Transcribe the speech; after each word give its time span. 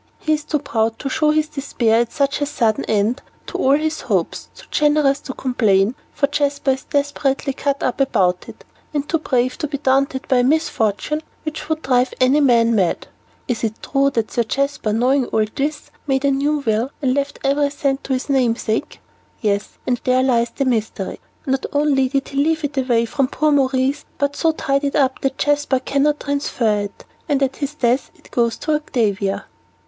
He 0.17 0.33
is 0.33 0.43
too 0.43 0.57
proud 0.57 0.97
to 0.97 1.09
show 1.09 1.29
his 1.29 1.47
despair 1.47 1.99
at 2.01 2.11
such 2.11 2.41
a 2.41 2.47
sudden 2.47 2.85
end 2.85 3.21
to 3.45 3.59
all 3.59 3.75
his 3.77 4.01
hopes, 4.01 4.49
too 4.55 4.65
generous 4.71 5.19
to 5.19 5.33
complain, 5.35 5.93
for 6.11 6.25
Jasper 6.25 6.71
is 6.71 6.85
desperately 6.85 7.53
cut 7.53 7.83
up 7.83 8.01
about 8.01 8.49
it, 8.49 8.65
and 8.95 9.07
too 9.07 9.19
brave 9.19 9.59
to 9.59 9.67
be 9.67 9.77
daunted 9.77 10.27
by 10.27 10.37
a 10.37 10.43
misfortune 10.43 11.21
which 11.43 11.69
would 11.69 11.83
drive 11.83 12.15
many 12.19 12.39
a 12.39 12.41
man 12.41 12.73
mad." 12.73 13.09
"Is 13.47 13.63
it 13.63 13.75
true 13.83 14.09
that 14.09 14.31
Sir 14.31 14.41
Jasper, 14.41 14.91
knowing 14.91 15.25
all 15.27 15.45
this, 15.53 15.91
made 16.07 16.25
a 16.25 16.31
new 16.31 16.63
will 16.65 16.89
and 16.99 17.13
left 17.13 17.37
every 17.43 17.69
cent 17.69 18.03
to 18.05 18.13
his 18.13 18.27
namesake?" 18.27 18.99
"Yes, 19.39 19.77
and 19.85 20.01
there 20.03 20.23
lies 20.23 20.49
the 20.49 20.65
mystery. 20.65 21.19
Not 21.45 21.67
only 21.73 22.09
did 22.09 22.29
he 22.29 22.43
leave 22.43 22.63
it 22.63 22.75
away 22.75 23.05
from 23.05 23.27
poor 23.27 23.51
Maurice, 23.51 24.03
but 24.17 24.35
so 24.35 24.51
tied 24.51 24.83
it 24.83 24.95
up 24.95 25.21
that 25.21 25.37
Jasper 25.37 25.79
cannot 25.79 26.21
transfer 26.21 26.79
it, 26.79 27.05
and 27.29 27.43
at 27.43 27.57
his 27.57 27.75
death 27.75 28.09
it 28.15 28.31
goes 28.31 28.57
to 28.57 28.73
Octavia." 28.73 29.45